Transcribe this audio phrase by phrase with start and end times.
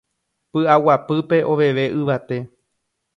[0.51, 2.37] py'aguapýpe oveve yvate